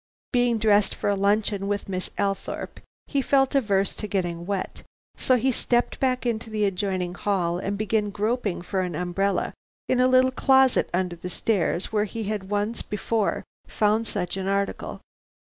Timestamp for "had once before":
12.23-13.43